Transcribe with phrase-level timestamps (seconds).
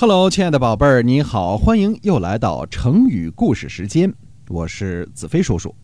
[0.00, 4.10] Hello，亲爱的宝贝儿，你好，欢迎又来到成语故事时间，
[4.48, 5.74] 我是子飞叔叔。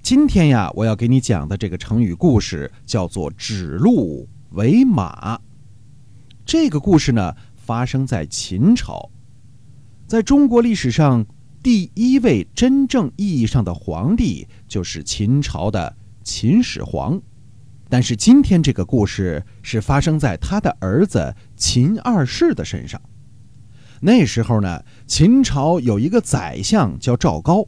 [0.00, 5.40] 今天呀，我要给你讲的这个成语故事叫做“指鹿为马”。
[6.46, 9.10] 这个故事呢，发生在秦朝，
[10.06, 11.26] 在中国历史上
[11.64, 17.20] 第一位真正意义上的皇帝就是秦朝的秦始皇。
[17.88, 23.02] 但是今天这个故事是发生在他的儿子秦二世的身上。
[24.04, 27.64] 那时候呢，秦朝有一个宰相叫赵高。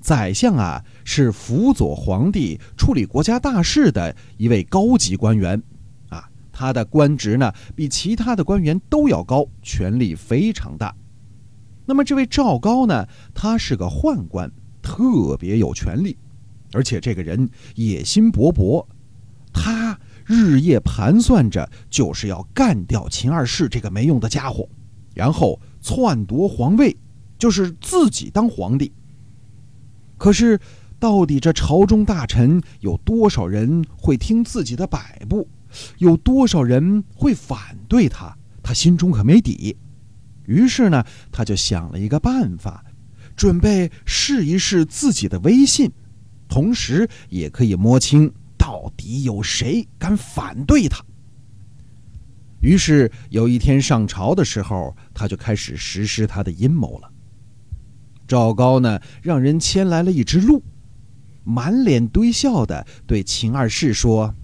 [0.00, 5.62] 宰相啊，是辅佐皇帝处理国家大事的一位高级官员，
[6.08, 10.94] 啊，他的官职呢比其他的官员都要高，权力非常大。
[11.84, 14.50] 那么这位赵高呢，他是个宦官，
[14.80, 16.16] 特别有权力，
[16.72, 18.86] 而且这个人野心勃勃，
[19.52, 24.66] 他日夜盘算着，就是要干掉秦二世这个没用的家伙。
[25.14, 26.94] 然后篡夺皇位，
[27.38, 28.92] 就是自己当皇帝。
[30.18, 30.58] 可是，
[30.98, 35.46] 到底这朝中大臣有多少人会听自己的摆布，
[35.98, 38.36] 有多少人会反对他？
[38.62, 39.76] 他心中可没底。
[40.46, 42.84] 于是呢，他就想了一个办法，
[43.36, 45.90] 准备试一试自己的威信，
[46.48, 51.04] 同时也可以摸清到底有谁敢反对他。
[52.64, 57.12] 于是有一天上朝的时候，他就开始实施他的阴谋了。
[58.26, 60.62] 赵高呢，让人牵来了一只鹿，
[61.44, 64.34] 满脸堆笑的对秦二世说：“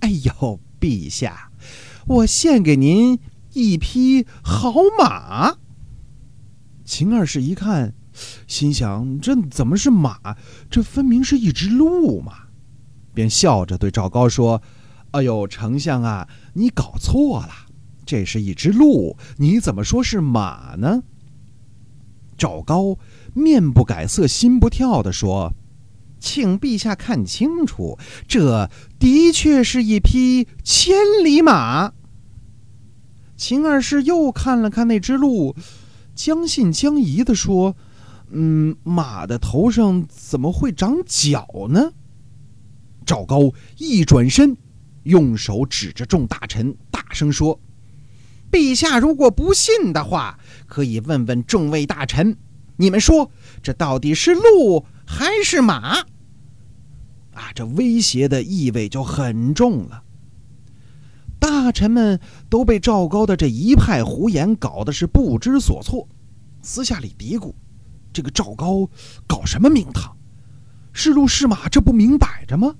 [0.00, 1.50] 哎呦，陛下，
[2.06, 3.18] 我献给您
[3.54, 5.56] 一匹好马。”
[6.84, 7.94] 秦二世一看，
[8.46, 10.36] 心想：“这怎么是马？
[10.68, 12.34] 这分明是一只鹿嘛！”
[13.14, 14.60] 便笑着对赵高说。
[15.12, 17.52] 哎呦，丞相啊，你搞错了，
[18.06, 21.02] 这是一只鹿，你怎么说是马呢？
[22.38, 22.96] 赵高
[23.34, 25.52] 面不改色心不跳地说
[26.18, 31.92] ：“请陛下看清楚，这的确是一匹千里马。”
[33.36, 35.54] 秦二世又看了看那只鹿，
[36.14, 37.76] 将信将疑地说
[38.32, 41.92] ：“嗯，马的头上怎么会长角呢？”
[43.04, 44.56] 赵高一转身。
[45.04, 47.58] 用手指着众大臣，大声说
[48.50, 52.36] ：“陛下如果不信的话，可以问问众位大臣，
[52.76, 53.30] 你们说
[53.62, 55.98] 这到底是鹿还是马？”
[57.34, 60.02] 啊，这威胁的意味就很重了。
[61.40, 66.06] 大臣们都被赵高的这一派胡言搞得是不知所措，
[66.60, 67.52] 私下里嘀咕
[68.12, 68.88] ：“这个赵高
[69.26, 70.16] 搞什么名堂？
[70.92, 72.74] 是鹿是马，这不明摆着吗？”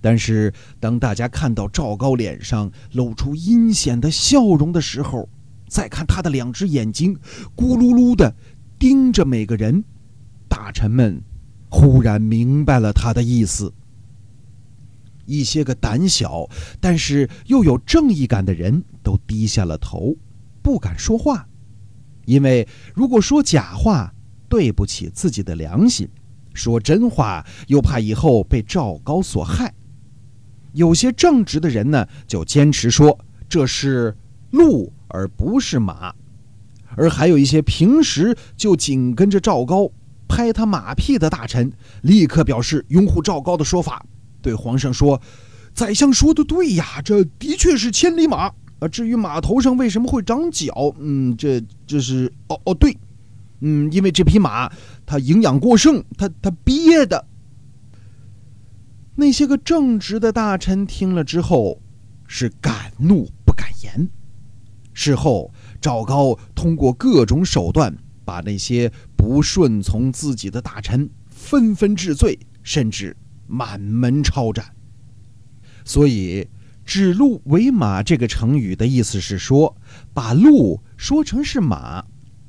[0.00, 5.28] 但是，当大家看到赵高脸上露出阴险的笑容的时候，
[5.68, 7.14] 再看他的两只眼睛
[7.56, 8.34] 咕噜噜的
[8.78, 9.84] 盯着每个人，
[10.48, 11.20] 大臣们
[11.68, 13.72] 忽然明白了他的意思。
[15.26, 16.48] 一些个胆小
[16.80, 20.16] 但是又有正义感的人都低下了头，
[20.62, 21.46] 不敢说话，
[22.24, 24.14] 因为如果说假话，
[24.48, 26.06] 对不起自己的良心；
[26.54, 29.74] 说真话，又怕以后被赵高所害。
[30.78, 33.18] 有些正直的人呢，就坚持说
[33.48, 34.16] 这是
[34.52, 36.14] 鹿而不是马，
[36.94, 39.90] 而还有一些平时就紧跟着赵高
[40.28, 41.72] 拍他马屁的大臣，
[42.02, 44.06] 立刻表示拥护赵高的说法，
[44.40, 45.20] 对皇上说
[45.74, 48.86] ：“宰相说的对呀，这的确是千里马啊。
[48.86, 52.96] 至于马头上为什么会长角，嗯，这这是哦哦对，
[53.62, 54.70] 嗯，因为这匹马
[55.04, 57.26] 它营养过剩，它它憋的。”
[59.20, 61.82] 那些个正直的大臣听了之后，
[62.28, 64.08] 是敢怒不敢言。
[64.92, 67.92] 事后，赵高通过各种手段，
[68.24, 73.16] 把那些不顺从自己的大臣纷纷治罪，甚至
[73.48, 74.72] 满门抄斩。
[75.84, 76.46] 所以
[76.86, 79.76] ，“指鹿为马”这个成语的意思是说，
[80.14, 82.04] 把鹿说成是马，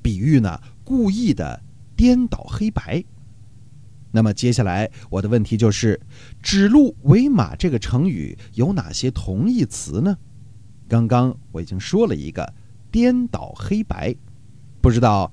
[0.00, 1.60] 比喻呢故意的
[1.96, 3.02] 颠倒黑白。
[4.14, 5.98] 那么接下来我的问题就是
[6.42, 10.16] “指鹿为马”这个成语有哪些同义词呢？
[10.86, 12.52] 刚刚我已经说了一个
[12.92, 14.14] “颠倒黑白”，
[14.82, 15.32] 不知道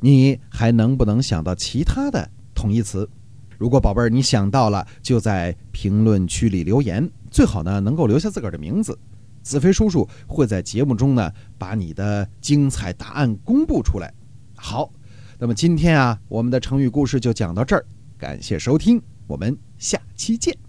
[0.00, 3.08] 你还能不能想到其他的同义词？
[3.56, 8.98] 如果宝贝儿你想到了，就在评论区里留言，最好呢能够留下自个儿的名字，
[9.42, 14.12] 子飞叔叔会在节目中呢把你的精彩答案公布出来。
[14.56, 14.92] 好，
[15.38, 17.86] 那么今天啊我们的成语故事就讲到这儿。
[18.18, 20.65] 感谢收听，我们下期见。